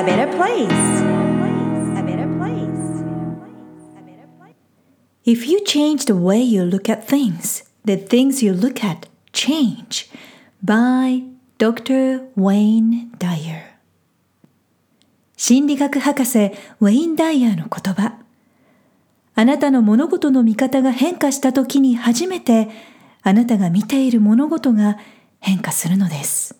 [0.00, 1.02] a better place.
[5.24, 10.08] If you change the way you look at things, the things you look at change.
[10.62, 11.24] By
[11.58, 12.28] Dr.
[12.36, 13.70] Wayne Dyer
[15.36, 18.18] 心理学博士ウェイン・ダイヤーの言葉
[19.34, 22.68] あなたの物事の見方が変化した時に初めて
[23.22, 24.98] あなたが見ている物事が
[25.40, 26.59] 変化するのです。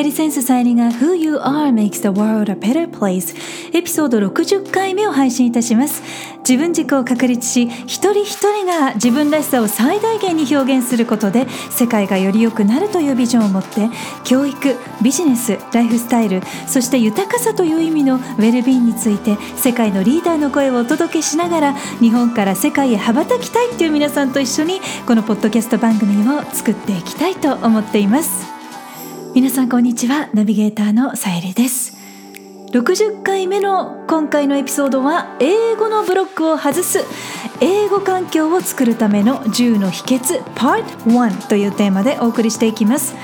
[0.00, 3.36] さゆりセンスさゆりが Who You Are Makes the World a Better Place
[3.76, 6.02] エピソード60回目を配信いたします。
[6.38, 13.90] 自分軸を確立し一人一人が自分らしさを最大限に表現することで世界がより良くなるというビジョンを持って
[14.24, 28.59] 教育ビジネスライフスタイルそして豊かさという意味のウェルビーンについて世界のリーダーの声をお届けしながら日本から世界へ羽ばたきたいっていう皆さんと一緒にこのポッドキャスト番組を作っていきたいと思っています。
[29.40, 30.28] 皆さんこんにちは。
[30.34, 31.96] ナビゲーターのさゆりです。
[32.72, 37.06] 60回目の今回のエピソードは英語のブロックを外す
[37.62, 43.14] 英語環境を作るための10の秘訣 Part 1というテーマでお送りしていきます。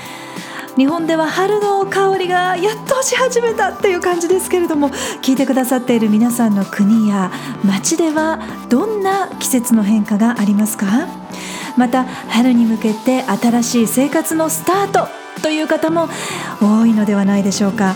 [0.75, 4.89] 日本では春の香りがやっとし始めたっていう感じですけれども
[5.21, 7.31] 聞いてくださっている皆さんの国や
[7.63, 11.07] 街ではどんな季節の変化がありますか？
[11.77, 16.09] また春に向けて新しい生活のスタートという方も
[16.61, 17.95] 多いのではないでしょうか。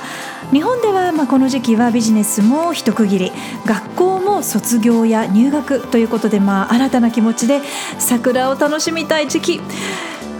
[0.51, 3.31] 日本ではまこの時期はビジネスも一区切り。
[3.65, 7.61] 学校も卒業や入学ということでまあ新たな気持ちで
[7.99, 9.61] 桜を楽しみたい時期。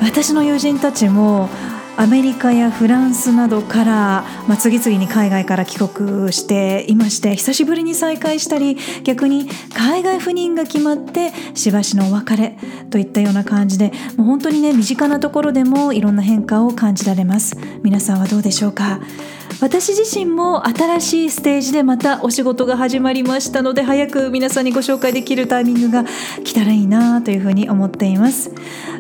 [0.02, 1.50] 私の友人たちも
[1.98, 12.58] アメリカやフランスなどから、まあ、次々に海外から帰国していまして久しぶりに再会したり逆に海外赴任が決まってしばしのお別れ
[12.90, 17.56] といったような感じでもう本当にね身近なところでもいろんな変化を感じられます。
[17.84, 19.00] 皆さんはどうでしょうか？
[19.62, 26.04] 私自身も新しいステージでまたお仕事が始まりましたので早く皆さんにご紹介できるタイミングが
[26.44, 28.52] 来たらいいなというふうに思っています。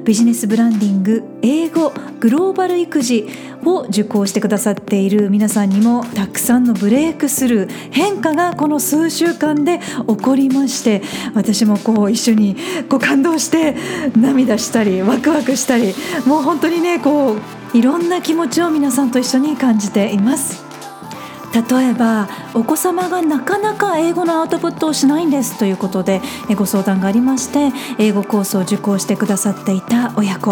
[0.03, 3.27] ビジネスブランディング英語グローバル育児
[3.65, 11.01] を受講してくださっている皆さんにもたくさんのブレイクスルー変化がこの数週間で起こりまして
[11.35, 12.55] 私もこう一緒に
[12.89, 13.75] こう感動して
[14.15, 15.93] 涙したりワクワクしたり
[16.25, 20.63] もう本当にねこういろんな気持ちを皆さんと一緒に感じています。
[21.53, 26.21] 例えばお子様がなかなか英語のアウトプットをしないんですということで
[26.55, 30.51] ご相談がありまして英語コースを受講してくださっていた親子。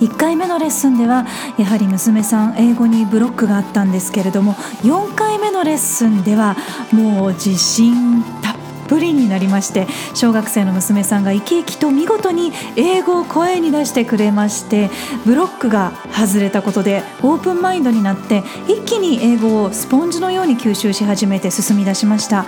[0.00, 1.26] 1回目のレッスンでは
[1.58, 6.56] やはり娘さん英語にブロックがあったんですけれども4回目のレッスンでは
[6.92, 8.56] もう自信たっ
[8.88, 14.90] ぷりになりまして小学生の娘さんが生き生きと見事に英語を声に出してくれまして
[15.24, 22.46] ブロックが外れたことでオープンマインドになって一気に英語をスポンジのように吸収し始めて進み出しました。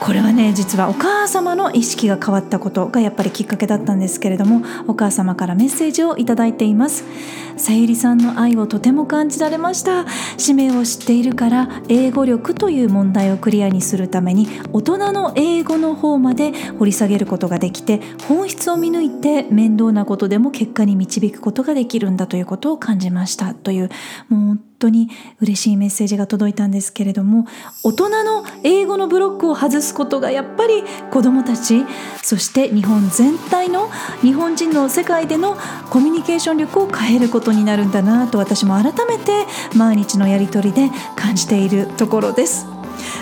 [0.00, 7.04] これはね実はお母様の意識が変わったことがやっぱりきっかけだったんですけれどもお母様からメッセージをいただいています。
[7.56, 10.06] さゆりさんの愛をとても感じられました。
[10.38, 23.54] 使命を知っているから英語力という問題をクリアにするために大人の英語の方まで掘り下げることができて本質を見抜いて面倒なことでも結果に導くことができるんだということを感じました。
[23.54, 23.90] という
[24.30, 25.08] もう当に
[25.40, 27.46] 嬉しいメッセージが届いたんですけれども
[27.84, 31.84] 大人の英語のブロックを外すことがやっぱり子どもたち
[32.22, 33.90] そして日本全体の
[34.22, 35.56] 日本人の世界での
[35.90, 39.46] コミュニケーション力を変えることになるんだなと私も改めて
[39.76, 42.66] 毎日のやり取りで感じているところです。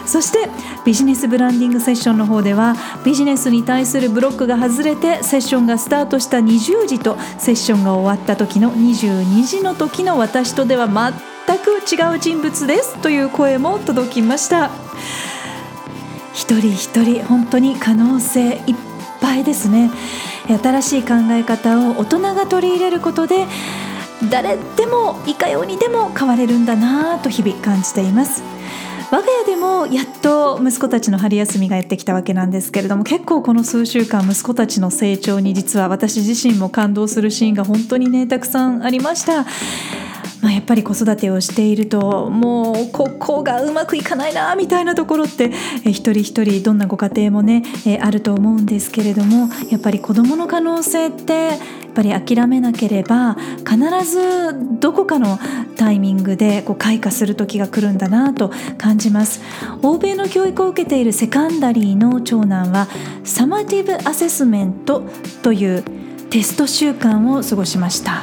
[0.07, 0.49] そして
[0.85, 14.71] ビジネスブランディングセッションの方ではビジネスに対するブロックが外れてセッションがスタートした20時とセッションが終わった時の22時の時の私とでは全く違う人物ですという声も届きました。
[16.34, 18.74] 一人一人本当に可能性いっ
[19.21, 19.91] ぱいですね。
[20.48, 23.47] 新しい考え方を大人が取り入れることで
[24.30, 28.42] 誰でもいかようにでも変われるんだなと日々感じています。
[29.10, 39.47] 我が家でもやっと息子たちの春休みがやってきたわけなんですけれども結構この数週間息子たちの成長に実は私自身も感動するシーンが本当にねたくさんありました。
[40.41, 45.51] まあ、やっぱり子育てをしているともうここがうまくいかないなみたいなところって
[45.85, 51.59] え一人一人どんなご家庭もねえあると思うんですけれどもやっぱり子どもの可能性ってやっ
[51.95, 53.37] ぱり諦めなければ
[53.69, 55.39] 必ずどこかの
[55.77, 59.41] タイミングでこう開花する時が来るんだなと感じます。
[59.83, 62.89] 欧米の教育を受けているセカンダリーの長男は
[63.25, 65.03] サマティブアセスメント
[65.43, 65.83] という
[66.31, 68.23] テスト週間を過ごしました。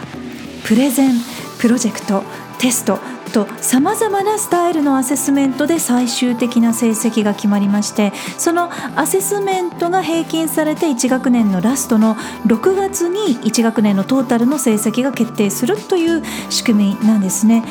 [0.63, 1.44] プレゼン。
[1.65, 2.23] プロジェクト
[2.59, 2.99] テスト
[3.33, 12.13] とさまざまなスタイルのアセスメントで最終的な成績が決まりましてそのアセスメントが平均されて1学年のラストの
[12.45, 16.21] 6月に1学年のトータルの成績が決定するという
[16.51, 17.63] 仕組みなんですね。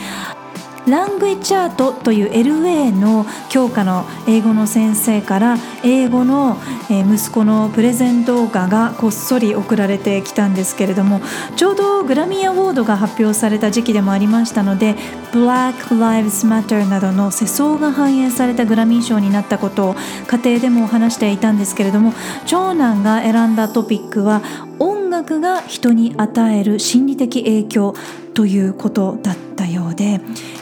[0.88, 6.58] ラングイチャートという LA の教科の英語の先生から英語の
[6.88, 11.22] 息子のプレゼン動画がこっそり送られてきたんですけれども
[11.56, 14.94] ちょうどグラミーアワードが発表された時期でもありましたので
[15.32, 19.94] Black Lives Matter などの世相が反映されたグラミー賞になったことを
[20.26, 22.12] 家庭でも話していたんですけれども
[22.46, 24.42] 長男が選んだトピックは
[24.78, 27.94] 音楽が人に与える心理的影響
[28.34, 30.20] ということだったたようで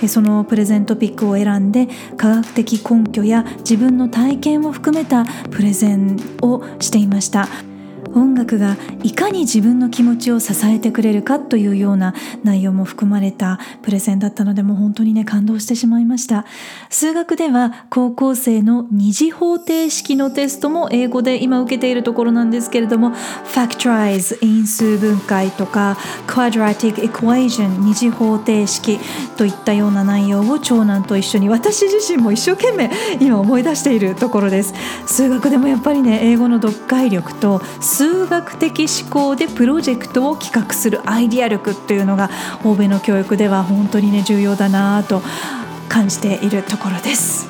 [0.08, 7.71] そのプレゼントピックを選んで科学的根拠や自分の体験を含めたプレゼンをしていました。
[8.14, 12.14] 音楽がいかに自分の気持ちを支えてくれるかというような
[12.44, 16.44] 内容も含まれたプレゼンだったのでもう本当にね感動してしまいました。
[16.90, 28.98] 数学では高校生の二次方程式のテストも英語で今受けているところなんですけれども Factorize 因数分解とか Quadratic Equation 二次方程式
[29.36, 34.74] といったような内容を長男と一緒に私自身も一生懸命今思い出しているところです。
[35.06, 37.60] 数学でもやっぱりね英語の読解力と
[38.02, 42.30] 数学的思考でプロジェクトを企画するアイディア力っていうのが
[42.64, 45.22] 欧米の教育では本当にね重要だなと
[45.88, 47.46] 感じているところです。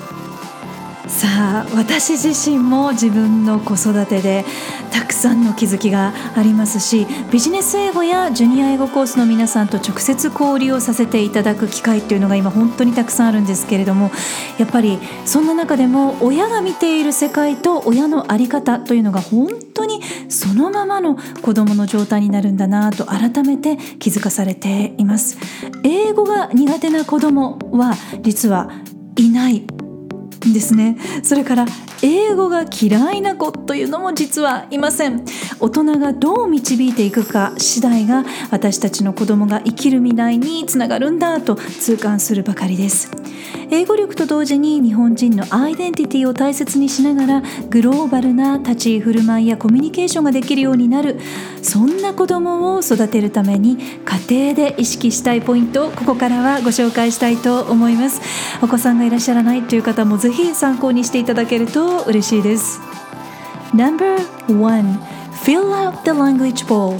[1.08, 4.44] さあ私自身も自分の子育てで
[4.90, 14.10] たくさんの気づきがありますしビジネス英語やジュニア英語コースの皆さんと直接交流をさせていただく機会っていうのが今本当にたくさんあるんですけれども
[14.58, 19.48] やっぱりそんな中でも親が見ている世界と親の在り方というのが本
[19.82, 25.38] 当にそのままの子どもの状態になるんだなと改めて気づかされています。
[25.84, 28.70] 英語が苦手な子どもは実は
[29.16, 29.64] いない
[30.52, 31.66] ですねそれから
[32.02, 35.24] 英語が嫌いな子というのも実はいません。
[35.60, 43.10] 大人がどう導いていくか次第が私たちの子供が生きる未来につながるんだと痛感するばかりです。
[43.70, 51.18] 英語力と同時に日本人のアイデンティティを大切にしながらグローバルな立ち居振る舞いやコミュニケーションができるようになる。
[51.62, 53.78] そんな子供を育てるために
[54.28, 58.20] 家庭で意識したいポイントをここからはご紹介したいと思います。
[58.60, 62.80] お子さんがいらっしゃらないという方もぜひ参考にしていただけると嬉しいです。
[63.74, 65.00] No.1
[65.44, 66.98] Fill out the language bowl.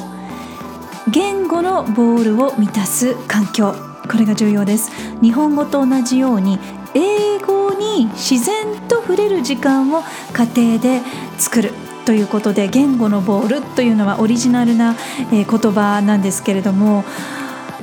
[1.10, 3.74] 言語のボールを満たす環境。
[4.10, 4.90] これが重要です。
[5.20, 6.58] 日本語と同じように
[6.94, 10.02] 英語に自然と触れる時間を
[10.32, 11.00] 家庭で
[11.38, 11.72] 作る。
[12.04, 14.96] ということで言語のボールというのはオリジナルな
[15.30, 17.04] 言葉なんですけれども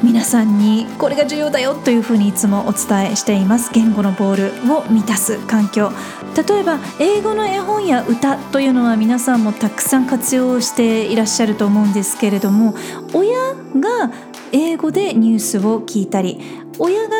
[0.01, 3.69] 皆さんにこれが重要だよというふうにいつもお伝えしています。
[3.73, 5.91] 言語のボールを満たす環境
[6.35, 12.75] 例えば英語の絵本や歌というのは皆さんもたくさん活用していらっしゃると思うんですけれども
[13.13, 14.11] 親が
[14.53, 16.39] 英語でニュースを聞いたり
[16.77, 17.15] 親が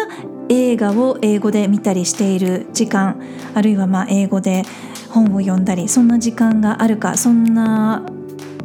[0.47, 3.21] 映画を英語で見たりしている時間
[3.53, 4.63] あるいはまあ英語で
[5.09, 8.05] 本を読んだりそんな時間があるかそんな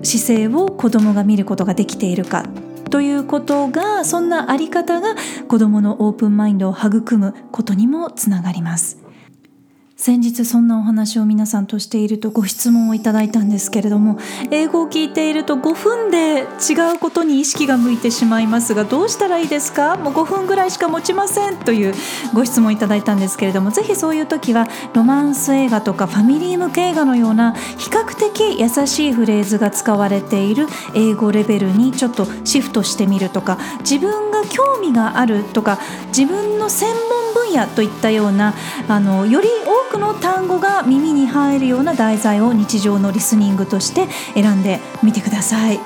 [0.02, 2.44] 姿勢を子どもが見ることができているか
[2.94, 5.16] ということがそんなあり方が
[5.48, 9.03] 子どものオープンマインドを育むことにもつながります。
[10.04, 14.18] 先日そんなお話を皆さんとしているとご質問をいただいたんですけれども
[14.50, 19.96] 英語を聞いていると5分で違うことに意識が向いてしまいますがどうしたらいいですか？
[19.96, 21.94] もう5分ぐらいしか持ちませんという
[22.34, 37.23] ご質問いただいたんですけれどもぜひそういう時はロマンス映画とかファミリー向け映画のような比較的優しいフレーズが使われている英語レベルにちょっとシフトしてみるとか自分が興味があるとか自分の専門
[37.56, 38.54] 野といったような
[38.88, 45.78] あのより多くくの単語が耳に入るような題材を日常のリスニングとして選んでみてください。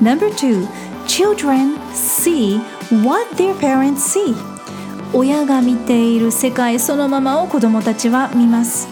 [0.00, 0.68] No.2
[1.06, 2.58] Children see
[3.02, 4.36] what their parents see.
[5.14, 8.88] 親が見ている世界そのままを子どもたちは見ます。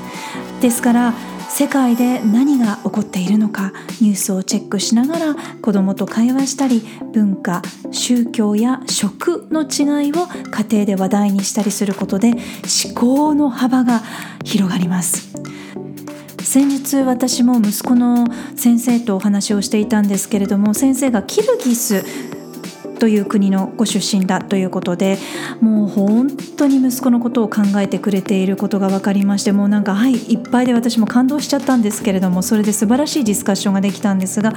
[0.61, 1.15] ですから
[1.61, 6.81] 世界で何が起こっているのかニュースをチェックしながら子どもと会話したり
[7.13, 14.01] 文化宗教や食の違いを家庭で話題にしたりすることで思考の幅が
[14.43, 15.35] 広がります。
[16.41, 18.27] 先日私も息子の
[18.57, 22.05] 先生とお話をしていたんですけれども先生がキルギス
[23.01, 25.19] という国のご出身だということで
[25.61, 34.53] もう本当に息子のことを考えてくれていることが分かりましてもうなんかはいいっぱいで私も感動しちゃったんですけれどもそれで素晴らしいディスカッションができたんですが、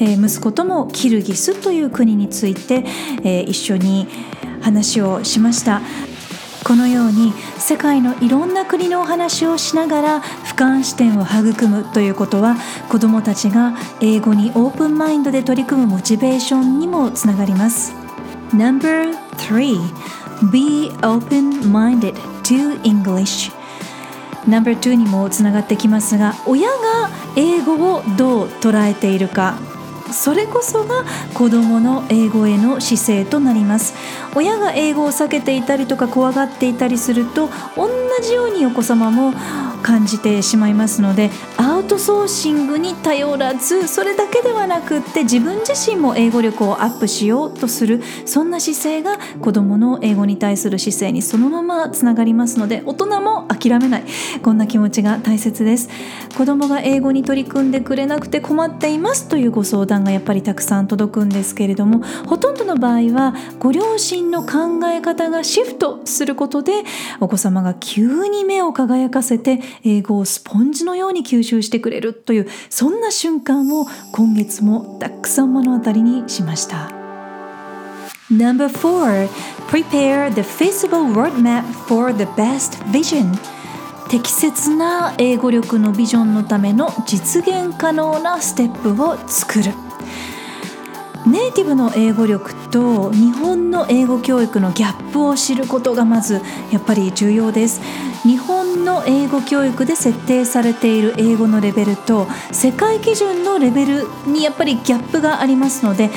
[0.00, 2.84] えー、息子ともキルギスという国について、
[3.22, 4.08] えー、一緒に
[4.62, 5.82] 話をしました。
[6.64, 12.56] このように世界のいろんな国のお話をしながら俯瞰視点を育むということは
[12.88, 17.94] 子どもたちが英語にオープンマインドで取り組むモチベーションにもつながります。
[18.52, 19.50] No.3
[20.50, 23.52] Be open-minded to English.
[24.46, 29.71] No.2 にもつながってきますが親が英語をどう捉えているか。
[30.12, 31.04] それこそが
[31.34, 33.94] 子どもの英語への姿勢となります。
[34.34, 37.88] 親が英語を避けていたりとか怖がっていたりすると同
[38.22, 39.32] じようにお子様も
[39.82, 54.04] 感じてしまいますのでアウトソーシングに頼らずそれだけではなくって自分自身も英語力をアップしようとするそんな姿勢が子どもの英語に対する姿勢にそのままつながりますので大人も諦めない。
[54.42, 55.88] こんな気持ちが大切です。
[56.36, 66.84] 子どもが英語に取り組んでくれなくて困っていますというご相談がやっぱりたくさん届くんですけれどもほとんどの場合はご両親の考え方がシフトすることで
[67.20, 76.90] お子様が急に目を輝かせて英語をスポンジのように吸収してくれるというそんな瞬間を今月もたくさん目の当たりにしました。
[78.30, 79.28] Number 4
[79.68, 83.32] Prepare the feasible roadmap for the best vision
[84.08, 89.72] 適切な英語力のビジョンのための実現可能なステップを作る
[91.26, 96.40] ネイティブの英語力と日本の英語教育のギャップを知ることがまず
[96.72, 97.80] やっぱり重要です。
[98.24, 106.10] 日本の英語教育で設定されている英語のレベルと世界基準のレベルにやっぱりギャップがありますので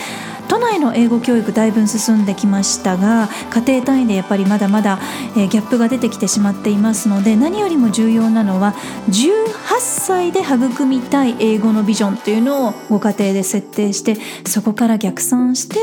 [0.47, 4.99] 都内の英語教育だいぶ進んできましたが家庭単位でやっぱりまだまだ、
[5.37, 8.73] えギャップが出てきてしまっていますので何よりも重要なのは
[9.09, 15.77] 18歳で育みたい英語のビジョンというのをご家庭で設定してそこから逆算して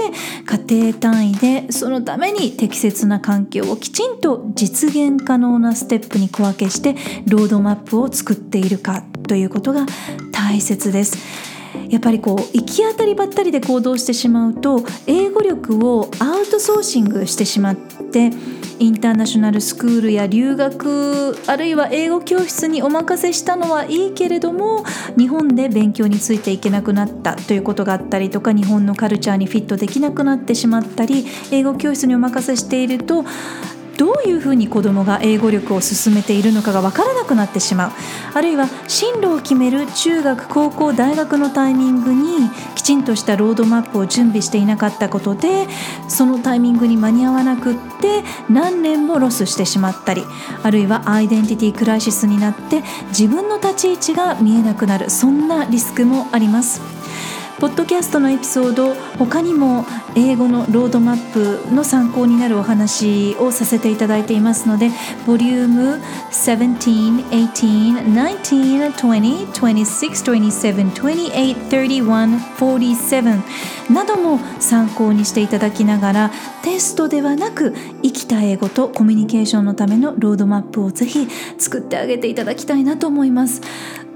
[0.47, 6.95] 家庭単位でそのために適切な環境をきちんと実現可能なステップに小分けして
[7.27, 9.87] ロードマップを作っているかということが
[10.33, 11.52] 大切です。
[11.93, 18.31] やっぱりこう行き当たりばったりで行動してしまうと英語力をアウトソーシングしてしまって
[18.79, 24.85] インターナショナルスクールや留学あるいは英語教室にお任せしたのはいいけれども
[25.19, 33.27] 日本で勉強についていけなくなったということがあったりとか日本のカルチャーにフィットできなくなってしまったり英語教室にお任せしていると
[33.97, 37.93] どういうふうに子どもが英語力を進めているのかが分からなくなってしまう
[38.35, 45.67] あるいは進路を決める中学高校大学のタイミングにきちんとしたロードマップを準備していなかったことで
[46.09, 50.23] そのタイミングに間に合わなくって何年もロスしてしまったり
[50.63, 56.92] あるいはアイデンティティクライシスになって自分の立ち位置が見えなくなるそんなリスクもあります。
[57.63, 64.91] ポッドキャストのエピソード他にも英語のロードマップの参考になるお話をさせていただいていますので
[65.29, 66.01] ボリューム
[66.33, 73.43] 17、18、19、20、26、27、28、31、47
[73.93, 76.31] なども参考にしていただきながら
[76.63, 83.61] テストではなく生きた英語とコミュニケーションのためのロードマップをぜひ作ってあげていただきたいなと思います。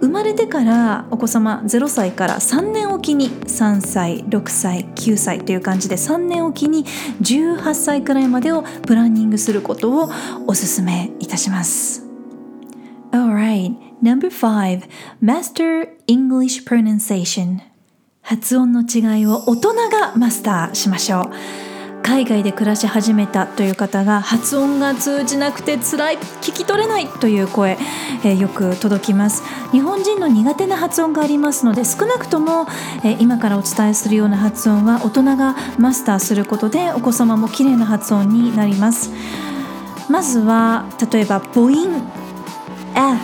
[0.00, 6.84] 生まれてからお子様0歳から3年おきに3歳6歳9歳という感じで3年おきに
[7.22, 10.10] 18歳くらいまでをプランニングすることを
[10.46, 12.04] おすすめいたします
[13.12, 14.86] Alright, number 5
[15.22, 17.75] Master English Pronunciation
[18.26, 22.02] 発音の違いを大人がマスターしましょう。
[22.02, 27.78] 海外で暮らし始めたという方が発音が通じなくて辛い聞き取れないという声、
[28.24, 29.44] えー、よく届きます。
[29.70, 32.66] 日本人の苦手な発音がありますので少なくとも、
[33.04, 39.12] えー、今からお伝えするような発音は大人がマスターすることでお子様も綺麗な発音になります。
[40.10, 42.02] まずは例えば母音
[42.96, 43.20] 「あ」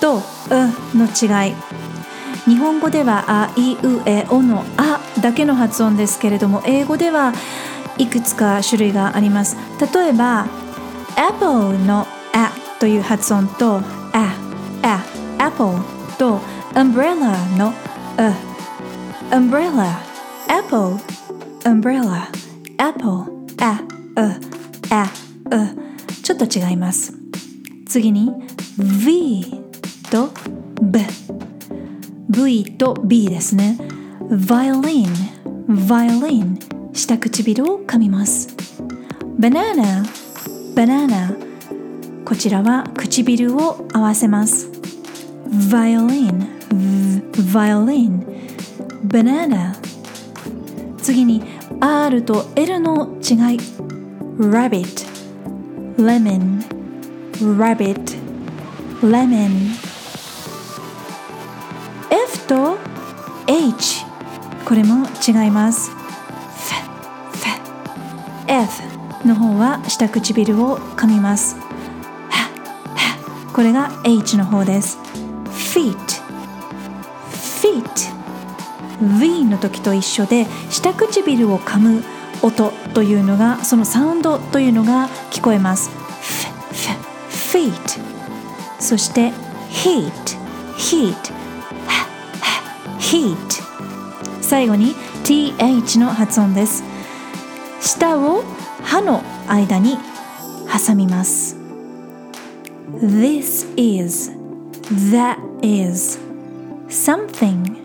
[0.00, 0.18] と
[0.50, 0.58] 「う」
[0.96, 1.77] の違い。
[2.48, 7.34] 日本語では「あいうえお」の「あ」だけの発音ですけれども英語では
[7.98, 9.56] いくつか種類があります。
[9.92, 10.46] 例えば
[11.14, 12.48] Apple の A
[12.80, 13.82] という発音と
[14.14, 14.32] A
[14.82, 14.98] A
[15.38, 15.78] Apple
[16.16, 16.40] と
[16.72, 17.74] umbrella の
[18.16, 18.32] a
[19.30, 19.98] umbrella
[20.48, 20.96] apple
[21.64, 22.28] umbrella
[22.78, 23.24] apple
[23.58, 23.78] a
[24.16, 24.40] a
[24.90, 25.02] a
[25.50, 25.74] a
[26.22, 27.12] ちょっと違います。
[27.86, 28.32] 次に
[28.78, 29.60] V
[30.10, 30.30] と
[30.80, 31.00] B
[32.30, 33.78] V と B ですね
[34.28, 35.08] violin
[35.66, 36.58] violin
[36.92, 38.48] 下唇を噛みます
[39.38, 40.04] banana
[40.74, 41.34] banana
[42.24, 44.68] こちらは唇を合わせます
[45.48, 46.46] violin
[47.32, 48.22] violin
[49.06, 49.74] banana
[51.02, 51.42] 次に
[51.80, 53.58] R と L の違い
[54.38, 55.06] rabbit
[55.96, 56.62] lemon
[57.56, 58.18] rabbit
[59.00, 59.77] lemon
[63.48, 64.04] H
[64.64, 65.90] これも違います。
[68.46, 68.82] F
[69.26, 71.56] の方は下唇を噛みます。
[73.52, 74.98] これが H の方です。
[75.74, 75.96] Feet
[77.32, 77.82] feet
[79.18, 82.04] V の時と一緒で下唇を噛む
[82.42, 85.90] 音というのがそのサウンドというのが聞こえます。
[87.30, 87.72] Feet
[88.78, 89.32] そして
[89.70, 90.12] heat
[90.76, 91.37] heat
[93.10, 93.36] heat.
[94.42, 96.84] 最後に th の発音です。
[97.80, 98.44] 舌を
[98.82, 99.96] 歯の間に
[100.86, 101.56] 挟みます。
[103.00, 104.30] This is
[105.10, 106.18] That is
[106.88, 107.76] Something.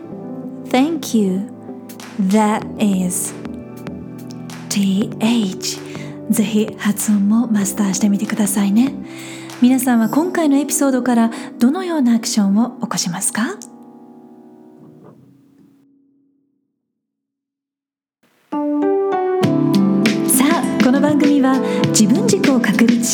[0.68, 1.42] Thank you
[2.20, 3.32] That is.
[4.68, 5.80] Th
[6.30, 8.92] ぜひ発音もマスターしてみてくださいね。
[9.62, 13.56] 皆さんは今回のエピソードからどのようなアクションを起こしますか？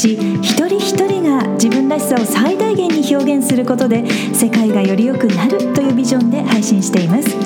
[0.00, 7.36] し一人一人が自分らしさを最大限に表現することで世界がより良くなるというビジョンで配信しています。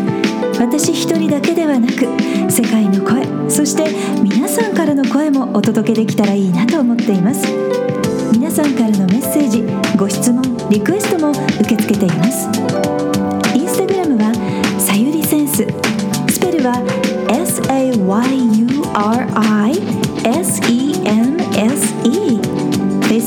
[0.61, 2.07] 私一人だけではなく
[2.49, 3.91] 世界の声そして
[4.23, 7.45] 皆さんからの声もお届けできたらいいなと思っています。
[8.33, 9.65] 皆さんからのメッセージ
[9.97, 12.94] ご質問リクエストも受け付けています。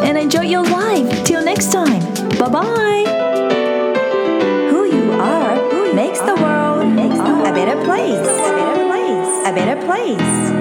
[0.00, 1.24] And enjoy your life.
[1.24, 2.00] Till next time.
[2.38, 3.04] Bye bye
[4.70, 8.28] Who you are makes the world a better place.
[8.28, 9.46] a better place.
[9.48, 10.55] A better place